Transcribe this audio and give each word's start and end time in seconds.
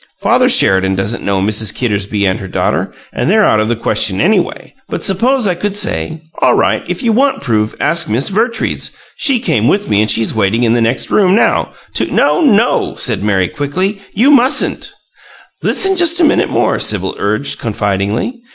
Father 0.19 0.49
Sheridan 0.49 0.95
doesn't 0.95 1.23
know 1.23 1.43
Mrs. 1.43 1.75
Kittersby 1.75 2.25
and 2.25 2.39
her 2.39 2.47
daughter, 2.47 2.91
and 3.13 3.29
they're 3.29 3.45
out 3.45 3.59
of 3.59 3.69
the 3.69 3.75
question, 3.75 4.19
anyway. 4.19 4.73
But 4.89 5.03
suppose 5.03 5.45
I 5.45 5.53
could 5.53 5.77
say: 5.77 6.23
'All 6.41 6.55
right, 6.55 6.83
if 6.89 7.03
you 7.03 7.11
want 7.13 7.43
proof, 7.43 7.75
ask 7.79 8.09
Miss 8.09 8.29
Vertrees. 8.29 8.97
She 9.15 9.39
came 9.39 9.67
with 9.67 9.91
me, 9.91 10.01
and 10.01 10.09
she's 10.09 10.33
waiting 10.33 10.63
in 10.63 10.73
the 10.73 10.81
next 10.81 11.11
room 11.11 11.35
right 11.35 11.47
now, 11.51 11.73
to" 11.93 12.07
"No, 12.11 12.41
no," 12.41 12.95
said 12.95 13.21
Mary, 13.23 13.47
quickly. 13.47 14.01
"You 14.15 14.31
mustn't" 14.31 14.91
"Listen 15.61 15.95
just 15.95 16.19
a 16.19 16.23
minute 16.23 16.49
more," 16.49 16.79
Sibyl 16.79 17.15
urged, 17.19 17.59
confidingly. 17.59 18.41